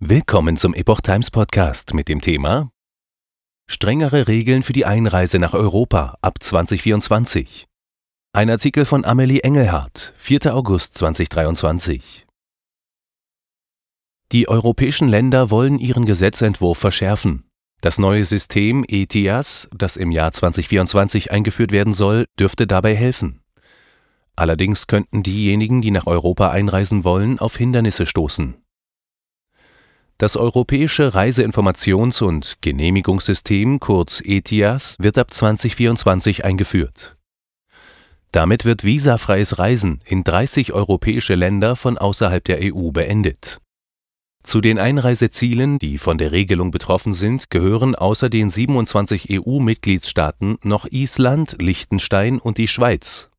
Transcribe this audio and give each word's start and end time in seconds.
Willkommen 0.00 0.56
zum 0.56 0.74
Epoch 0.74 1.00
Times 1.00 1.28
Podcast 1.28 1.92
mit 1.92 2.06
dem 2.06 2.20
Thema 2.20 2.70
Strengere 3.68 4.28
Regeln 4.28 4.62
für 4.62 4.72
die 4.72 4.86
Einreise 4.86 5.40
nach 5.40 5.54
Europa 5.54 6.16
ab 6.22 6.40
2024. 6.40 7.66
Ein 8.32 8.48
Artikel 8.48 8.84
von 8.84 9.04
Amelie 9.04 9.40
Engelhardt, 9.40 10.14
4. 10.18 10.54
August 10.54 10.96
2023. 10.98 12.28
Die 14.30 14.48
europäischen 14.48 15.08
Länder 15.08 15.50
wollen 15.50 15.80
ihren 15.80 16.06
Gesetzentwurf 16.06 16.78
verschärfen. 16.78 17.50
Das 17.80 17.98
neue 17.98 18.24
System 18.24 18.84
ETIAS, 18.86 19.68
das 19.76 19.96
im 19.96 20.12
Jahr 20.12 20.30
2024 20.30 21.32
eingeführt 21.32 21.72
werden 21.72 21.92
soll, 21.92 22.26
dürfte 22.38 22.68
dabei 22.68 22.94
helfen. 22.94 23.42
Allerdings 24.36 24.86
könnten 24.86 25.24
diejenigen, 25.24 25.82
die 25.82 25.90
nach 25.90 26.06
Europa 26.06 26.50
einreisen 26.50 27.02
wollen, 27.02 27.40
auf 27.40 27.56
Hindernisse 27.56 28.06
stoßen. 28.06 28.62
Das 30.20 30.36
europäische 30.36 31.14
Reiseinformations- 31.14 32.24
und 32.24 32.56
Genehmigungssystem 32.60 33.78
kurz 33.78 34.20
ETIAS 34.24 34.96
wird 34.98 35.16
ab 35.16 35.32
2024 35.32 36.44
eingeführt. 36.44 37.16
Damit 38.32 38.64
wird 38.64 38.82
visafreies 38.82 39.60
Reisen 39.60 40.00
in 40.04 40.24
30 40.24 40.72
europäische 40.72 41.36
Länder 41.36 41.76
von 41.76 41.96
außerhalb 41.98 42.44
der 42.44 42.58
EU 42.62 42.90
beendet. 42.90 43.60
Zu 44.42 44.60
den 44.60 44.80
Einreisezielen, 44.80 45.78
die 45.78 45.98
von 45.98 46.18
der 46.18 46.32
Regelung 46.32 46.72
betroffen 46.72 47.12
sind, 47.12 47.48
gehören 47.48 47.94
außer 47.94 48.28
den 48.28 48.50
27 48.50 49.28
EU-Mitgliedstaaten 49.30 50.58
noch 50.64 50.86
Island, 50.86 51.62
Liechtenstein 51.62 52.40
und 52.40 52.58
die 52.58 52.68
Schweiz 52.68 53.30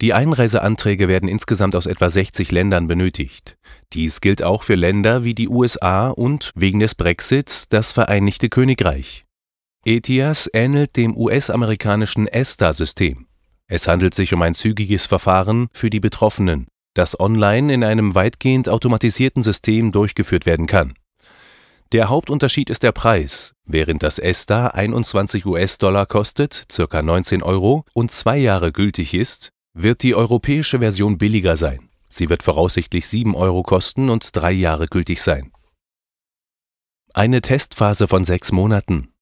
die 0.00 0.12
Einreiseanträge 0.12 1.08
werden 1.08 1.28
insgesamt 1.28 1.76
aus 1.76 1.86
etwa 1.86 2.10
60 2.10 2.50
Ländern 2.50 2.88
benötigt. 2.88 3.56
Dies 3.92 4.20
gilt 4.20 4.42
auch 4.42 4.62
für 4.62 4.74
Länder 4.74 5.24
wie 5.24 5.34
die 5.34 5.48
USA 5.48 6.10
und 6.10 6.50
wegen 6.54 6.80
des 6.80 6.94
Brexits 6.94 7.68
das 7.68 7.92
Vereinigte 7.92 8.48
Königreich. 8.48 9.24
ETIAS 9.86 10.50
ähnelt 10.52 10.96
dem 10.96 11.16
US-amerikanischen 11.16 12.26
ESTA-System. 12.26 13.26
Es 13.66 13.86
handelt 13.86 14.14
sich 14.14 14.32
um 14.34 14.42
ein 14.42 14.54
zügiges 14.54 15.06
Verfahren 15.06 15.68
für 15.72 15.90
die 15.90 16.00
Betroffenen, 16.00 16.66
das 16.94 17.18
online 17.18 17.72
in 17.72 17.84
einem 17.84 18.14
weitgehend 18.14 18.68
automatisierten 18.68 19.42
System 19.42 19.92
durchgeführt 19.92 20.44
werden 20.44 20.66
kann. 20.66 20.94
Der 21.92 22.08
Hauptunterschied 22.08 22.70
ist 22.70 22.82
der 22.82 22.92
Preis. 22.92 23.54
Während 23.64 24.02
das 24.02 24.18
ESTA 24.18 24.68
21 24.68 25.46
US-Dollar 25.46 26.06
kostet, 26.06 26.66
ca. 26.74 27.02
19 27.02 27.42
Euro, 27.42 27.84
und 27.94 28.10
zwei 28.10 28.38
Jahre 28.38 28.72
gültig 28.72 29.14
ist, 29.14 29.50
wird 29.74 30.02
die 30.02 30.14
europäische 30.14 30.78
Version 30.78 31.18
billiger 31.18 31.56
sein. 31.56 31.90
Sie 32.08 32.28
wird 32.28 32.42
voraussichtlich 32.42 33.08
7 33.08 33.34
Euro 33.34 33.62
kosten 33.62 34.08
und 34.08 34.34
drei 34.34 34.52
Jahre 34.52 34.86
gültig 34.86 35.20
sein. 35.20 35.52
Eine 37.12 37.42
Testphase 37.42 38.08
von 38.08 38.24
sechs 38.24 38.52
Monaten. 38.52 39.12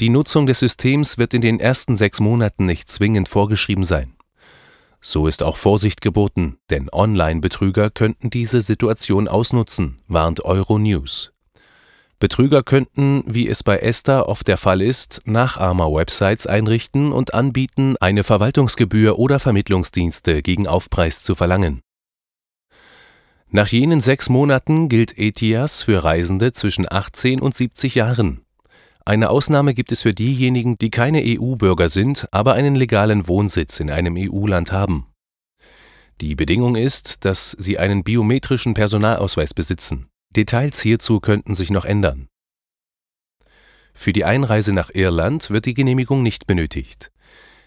Die 0.00 0.08
Nutzung 0.08 0.46
des 0.46 0.58
Systems 0.58 1.18
wird 1.18 1.34
in 1.34 1.40
den 1.40 1.60
ersten 1.60 1.96
sechs 1.96 2.20
Monaten 2.20 2.66
nicht 2.66 2.88
zwingend 2.88 3.28
vorgeschrieben 3.28 3.84
sein. 3.84 4.14
So 5.00 5.26
ist 5.26 5.42
auch 5.42 5.58
Vorsicht 5.58 6.00
geboten, 6.00 6.56
denn 6.70 6.88
Online-Betrüger 6.90 7.90
könnten 7.90 8.30
diese 8.30 8.62
Situation 8.62 9.28
ausnutzen, 9.28 10.00
warnt 10.08 10.42
Euronews. 10.42 11.33
Betrüger 12.24 12.62
könnten, 12.62 13.22
wie 13.26 13.46
es 13.50 13.62
bei 13.62 13.76
Esther 13.76 14.30
oft 14.30 14.48
der 14.48 14.56
Fall 14.56 14.80
ist, 14.80 15.20
Nachahmer-Websites 15.26 16.46
einrichten 16.46 17.12
und 17.12 17.34
anbieten, 17.34 17.96
eine 18.00 18.24
Verwaltungsgebühr 18.24 19.18
oder 19.18 19.38
Vermittlungsdienste 19.38 20.40
gegen 20.40 20.66
Aufpreis 20.66 21.22
zu 21.22 21.34
verlangen. 21.34 21.82
Nach 23.50 23.68
jenen 23.68 24.00
sechs 24.00 24.30
Monaten 24.30 24.88
gilt 24.88 25.18
ETIAS 25.18 25.82
für 25.82 26.02
Reisende 26.02 26.54
zwischen 26.54 26.90
18 26.90 27.42
und 27.42 27.54
70 27.54 27.94
Jahren. 27.94 28.40
Eine 29.04 29.28
Ausnahme 29.28 29.74
gibt 29.74 29.92
es 29.92 30.00
für 30.00 30.14
diejenigen, 30.14 30.78
die 30.78 30.88
keine 30.88 31.20
EU-Bürger 31.22 31.90
sind, 31.90 32.26
aber 32.30 32.54
einen 32.54 32.74
legalen 32.74 33.28
Wohnsitz 33.28 33.80
in 33.80 33.90
einem 33.90 34.16
EU-Land 34.16 34.72
haben. 34.72 35.08
Die 36.22 36.34
Bedingung 36.34 36.74
ist, 36.74 37.26
dass 37.26 37.50
sie 37.50 37.78
einen 37.78 38.02
biometrischen 38.02 38.72
Personalausweis 38.72 39.52
besitzen. 39.52 40.08
Details 40.36 40.80
hierzu 40.80 41.20
könnten 41.20 41.54
sich 41.54 41.70
noch 41.70 41.84
ändern. 41.84 42.28
Für 43.94 44.12
die 44.12 44.24
Einreise 44.24 44.72
nach 44.72 44.90
Irland 44.92 45.50
wird 45.50 45.66
die 45.66 45.74
Genehmigung 45.74 46.22
nicht 46.22 46.46
benötigt. 46.46 47.12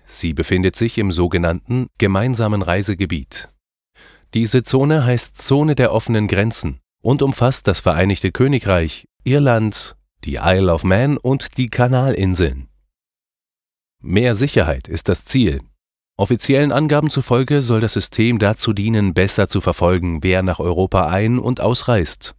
Sie 0.06 0.34
befindet 0.34 0.76
sich 0.76 0.98
im 0.98 1.12
sogenannten 1.12 1.88
gemeinsamen 1.98 2.62
Reisegebiet. 2.62 3.50
Diese 4.34 4.64
Zone 4.64 5.06
heißt 5.06 5.38
Zone 5.38 5.76
der 5.76 5.94
offenen 5.94 6.28
Grenzen 6.28 6.80
und 7.02 7.22
umfasst 7.22 7.68
das 7.68 7.80
Vereinigte 7.80 8.32
Königreich, 8.32 9.06
Irland, 9.24 9.96
die 10.24 10.36
Isle 10.36 10.74
of 10.74 10.84
Man 10.84 11.18
und 11.18 11.58
die 11.58 11.68
Kanalinseln. 11.68 12.68
Mehr 14.02 14.36
Sicherheit 14.36 14.88
ist 14.88 15.10
das 15.10 15.26
Ziel. 15.26 15.62
Offiziellen 16.18 16.72
Angaben 16.72 17.10
zufolge 17.10 17.62
soll 17.62 17.80
das 17.80 17.94
System 17.94 18.40
dazu 18.40 18.74
dienen, 18.74 19.14
besser 19.14 19.48
zu 19.48 19.62
verfolgen, 19.62 20.24
wer 20.24 20.44
nach 20.44 20.60
Europa 20.60 21.08
ein- 21.08 21.40
und 21.40 21.62
ausreist. 21.62 22.36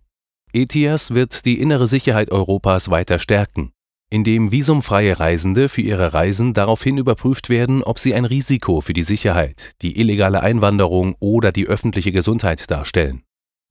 ETIAS 0.53 1.12
wird 1.12 1.44
die 1.44 1.60
innere 1.60 1.86
Sicherheit 1.86 2.31
Europas 2.31 2.91
weiter 2.91 3.19
stärken, 3.19 3.72
indem 4.09 4.50
visumfreie 4.50 5.20
Reisende 5.20 5.69
für 5.69 5.82
ihre 5.82 6.14
Reisen 6.14 6.54
daraufhin 6.54 6.97
überprüft 6.97 7.50
werden, 7.50 7.82
ob 7.82 7.98
sie 7.98 8.14
ein 8.14 8.25
Risiko 8.25 8.81
für 8.81 8.94
die 8.94 9.03
Sicherheit, 9.03 9.72
die 9.82 10.00
illegale 10.00 10.41
Einwanderung 10.41 11.16
oder 11.20 11.53
die 11.53 11.66
öffentliche 11.66 12.12
Gesundheit 12.12 12.70
darstellen. 12.70 13.22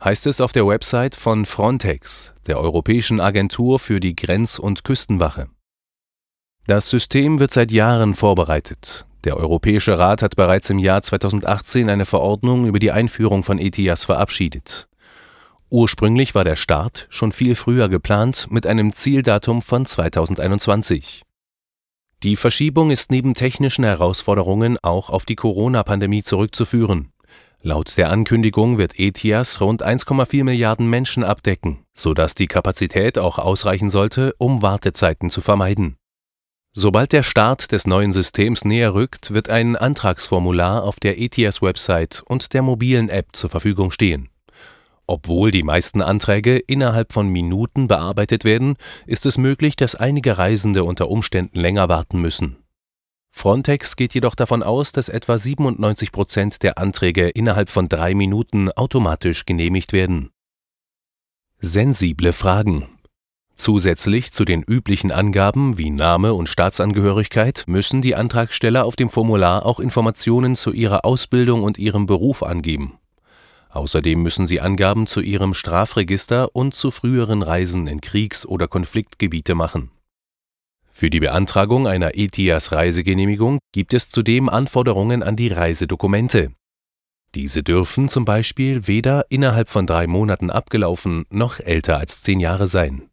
Heißt 0.04 0.28
es 0.28 0.40
auf 0.40 0.52
der 0.52 0.68
Website 0.68 1.16
von 1.16 1.48
Frontex, 1.48 2.36
der 2.46 2.60
Europäischen 2.60 3.20
Agentur 3.20 3.80
für 3.80 4.00
die 4.00 4.16
Grenz- 4.16 4.60
und 4.60 4.84
Küstenwache. 4.84 5.48
Das 6.68 6.90
System 6.90 7.40
wird 7.40 7.52
seit 7.52 7.72
Jahren 7.72 8.14
vorbereitet. 8.14 9.08
Der 9.24 9.38
Europäische 9.38 9.98
Rat 9.98 10.22
hat 10.22 10.36
bereits 10.36 10.70
im 10.70 10.78
Jahr 10.78 11.02
2018 11.02 11.90
eine 11.90 12.06
Verordnung 12.06 12.68
über 12.68 12.78
die 12.78 12.92
Einführung 12.92 13.44
von 13.44 13.58
ETIAS 13.58 14.06
verabschiedet. 14.06 14.88
Ursprünglich 15.70 16.34
war 16.34 16.46
der 16.46 16.56
Start 16.56 17.08
schon 17.10 17.34
viel 17.34 17.56
früher 17.56 17.90
geplant 17.90 18.48
mit 18.50 18.66
einem 18.66 18.94
Zieldatum 18.94 19.62
von 19.62 19.86
2021. 19.86 21.24
Die 22.24 22.38
Verschiebung 22.38 22.90
ist 22.90 23.12
neben 23.12 23.34
technischen 23.34 23.84
Herausforderungen 23.84 24.78
auch 24.82 25.10
auf 25.10 25.26
die 25.26 25.36
Corona-Pandemie 25.36 26.24
zurückzuführen. 26.24 27.12
Laut 27.62 27.98
der 27.98 28.12
Ankündigung 28.12 28.78
wird 28.78 28.98
ETIAS 28.98 29.60
rund 29.60 29.86
1,4 29.86 30.46
Milliarden 30.46 30.90
Menschen 30.90 31.24
abdecken, 31.26 31.84
sodass 31.94 32.34
die 32.34 32.48
Kapazität 32.48 33.18
auch 33.18 33.38
ausreichen 33.38 33.90
sollte, 33.90 34.34
um 34.38 34.62
Wartezeiten 34.62 35.30
zu 35.30 35.42
vermeiden. 35.42 35.98
Sobald 36.72 37.12
der 37.12 37.24
Start 37.24 37.72
des 37.74 37.88
neuen 37.88 38.14
Systems 38.14 38.64
näher 38.64 38.94
rückt, 38.94 39.34
wird 39.34 39.50
ein 39.50 39.76
Antragsformular 39.76 40.84
auf 40.84 41.00
der 41.00 41.20
ETIAS-Website 41.20 42.24
und 42.26 42.54
der 42.54 42.62
mobilen 42.62 43.10
App 43.10 43.30
zur 43.34 43.50
Verfügung 43.50 43.92
stehen. 43.92 44.30
Obwohl 45.08 45.52
die 45.52 45.64
meisten 45.64 46.02
Anträge 46.02 46.58
innerhalb 46.58 47.14
von 47.14 47.30
Minuten 47.30 47.88
bearbeitet 47.88 48.44
werden, 48.44 48.76
ist 49.06 49.26
es 49.26 49.38
möglich, 49.38 49.78
dass 49.78 49.96
einige 49.96 50.38
Reisende 50.38 50.84
unter 50.84 51.10
Umständen 51.10 51.60
länger 51.60 51.88
warten 51.88 52.20
müssen. 52.20 52.58
Frontex 53.32 53.96
geht 53.96 54.14
jedoch 54.14 54.36
davon 54.36 54.64
aus, 54.64 54.92
dass 54.92 55.10
etwa 55.10 55.38
97 55.38 56.12
Prozent 56.12 56.62
der 56.62 56.78
Anträge 56.78 57.30
innerhalb 57.30 57.70
von 57.70 57.88
drei 57.88 58.16
Minuten 58.16 58.70
automatisch 58.72 59.46
genehmigt 59.46 59.94
werden. 59.94 60.32
Sensible 61.60 62.34
Fragen 62.34 62.88
Zusätzlich 63.56 64.32
zu 64.32 64.44
den 64.44 64.62
üblichen 64.62 65.12
Angaben 65.12 65.78
wie 65.78 65.90
Name 65.90 66.34
und 66.34 66.50
Staatsangehörigkeit 66.50 67.64
müssen 67.66 68.02
die 68.02 68.16
Antragsteller 68.16 68.86
auf 68.86 68.96
dem 68.96 69.10
Formular 69.10 69.66
auch 69.66 69.80
Informationen 69.80 70.56
zu 70.56 70.74
ihrer 70.74 71.06
Ausbildung 71.06 71.64
und 71.64 71.80
ihrem 71.80 72.06
Beruf 72.06 72.44
angeben. 72.44 73.00
Außerdem 73.70 74.22
müssen 74.22 74.48
sie 74.48 74.62
Angaben 74.62 75.08
zu 75.08 75.22
ihrem 75.22 75.54
Strafregister 75.54 76.56
und 76.56 76.74
zu 76.74 76.92
früheren 76.92 77.42
Reisen 77.42 77.88
in 77.88 78.02
Kriegs- 78.02 78.46
oder 78.46 78.68
Konfliktgebiete 78.68 79.56
machen. 79.56 79.92
Für 80.90 81.10
die 81.10 81.20
Beantragung 81.20 81.88
einer 81.88 82.16
ETIAS-Reisegenehmigung 82.16 83.60
gibt 83.72 83.94
es 83.94 84.10
zudem 84.10 84.50
Anforderungen 84.50 85.22
an 85.22 85.36
die 85.36 85.50
Reisedokumente. 85.50 86.54
Diese 87.36 87.62
dürfen 87.62 88.10
zum 88.10 88.26
Beispiel 88.26 88.88
weder 88.88 89.26
innerhalb 89.30 89.70
von 89.70 89.86
drei 89.86 90.08
Monaten 90.08 90.50
abgelaufen 90.50 91.26
noch 91.30 91.60
älter 91.60 91.98
als 91.98 92.24
zehn 92.24 92.40
Jahre 92.40 92.66
sein. 92.66 93.10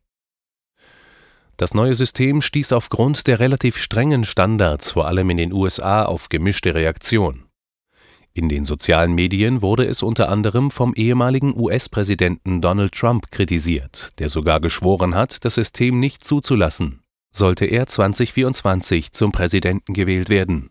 Das 1.57 1.75
neue 1.75 1.95
System 1.95 2.41
stieß 2.41 2.73
aufgrund 2.73 3.27
der 3.27 3.39
relativ 3.39 3.77
strengen 3.77 4.25
Standards 4.25 4.93
vor 4.93 5.07
allem 5.07 5.31
in 5.31 5.37
den 5.37 5.53
USA 5.53 6.05
auf 6.05 6.29
gemischte 6.29 6.75
Reaktion. 6.75 7.45
In 8.37 8.49
den 8.49 8.65
sozialen 8.65 9.15
Medien 9.15 9.63
wurde 9.63 9.87
es 9.87 10.03
unter 10.03 10.29
anderem 10.29 10.73
vom 10.73 10.93
ehemaligen 10.95 11.57
US-Präsidenten 11.57 12.61
Donald 12.61 12.93
Trump 12.93 13.31
kritisiert, 13.31 14.11
der 14.19 14.29
sogar 14.29 14.59
geschworen 14.59 15.15
hat, 15.15 15.45
das 15.45 15.55
System 15.55 16.01
nicht 16.01 16.25
zuzulassen, 16.25 17.05
sollte 17.31 17.65
er 17.65 17.87
2024 17.87 19.13
zum 19.13 19.31
Präsidenten 19.31 19.95
gewählt 19.95 20.31
werden 20.31 20.71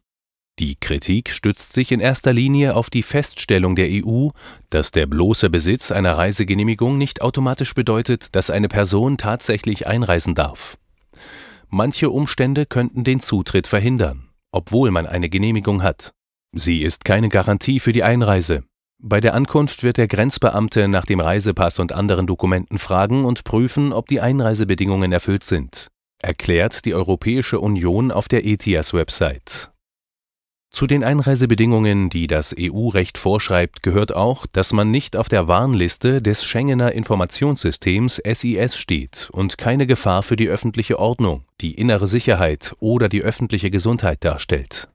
Die 0.60 0.75
Kritik 0.75 1.30
stützt 1.30 1.71
sich 1.71 1.94
in 1.94 2.01
erster 2.01 2.33
Linie 2.33 2.75
auf 2.75 2.89
die 2.89 3.01
Feststellung 3.01 3.77
der 3.77 3.88
EU, 3.89 4.31
dass 4.69 4.92
der 4.92 5.06
bloße 5.06 5.50
Besitz 5.50 5.94
einer 5.94 6.18
Reisegenehmigung 6.18 6.98
nicht 6.98 7.21
automatisch 7.21 7.74
bedeutet, 7.75 8.36
dass 8.36 8.50
eine 8.50 8.68
Person 8.68 9.18
tatsächlich 9.18 9.88
einreisen 9.88 10.36
darf. 10.36 10.77
Manche 11.69 12.10
Umstände 12.10 12.65
könnten 12.65 13.06
den 13.06 13.21
Zutritt 13.21 13.68
verhindern, 13.68 14.27
obwohl 14.51 14.92
man 14.92 15.07
eine 15.07 15.30
Genehmigung 15.30 15.81
hat. 15.81 16.13
Sie 16.56 16.84
ist 16.84 17.04
keine 17.04 17.30
Garantie 17.30 17.80
für 17.80 17.94
die 17.94 18.04
Einreise. 18.04 18.64
Bei 19.00 19.20
der 19.20 19.34
Ankunft 19.34 19.82
wird 19.82 19.98
der 19.98 20.08
Grenzbeamte 20.08 20.88
nach 20.88 21.06
dem 21.06 21.20
Reisepass 21.20 21.80
und 21.80 21.92
anderen 21.92 22.28
Dokumenten 22.28 22.78
fragen 22.78 23.26
und 23.26 23.44
prüfen, 23.44 23.92
ob 23.92 24.08
die 24.08 24.22
Einreisebedingungen 24.22 25.12
erfüllt 25.12 25.44
sind, 25.44 25.88
erklärt 26.22 26.86
die 26.86 26.94
Europäische 26.94 27.60
Union 27.60 28.12
auf 28.12 28.28
der 28.28 28.46
ETIAS-Website. 28.46 29.72
Zu 30.70 30.86
den 30.86 31.04
Einreisebedingungen, 31.04 32.12
die 32.12 32.28
das 32.28 32.56
EU-Recht 32.58 33.18
vorschreibt, 33.18 33.82
gehört 33.82 34.16
auch, 34.16 34.46
dass 34.46 34.74
man 34.74 34.92
nicht 34.92 35.18
auf 35.18 35.30
der 35.30 35.48
Warnliste 35.48 36.22
des 36.22 36.46
Schengener 36.46 36.92
Informationssystems 36.92 38.22
SIS 38.24 38.78
steht 38.78 39.30
und 39.32 39.58
keine 39.58 39.88
Gefahr 39.88 40.22
für 40.22 40.36
die 40.36 40.50
öffentliche 40.50 41.00
Ordnung, 41.00 41.46
die 41.62 41.74
innere 41.74 42.06
Sicherheit 42.06 42.76
oder 42.80 43.10
die 43.10 43.24
öffentliche 43.24 43.72
Gesundheit 43.72 44.24
darstellt 44.24 44.93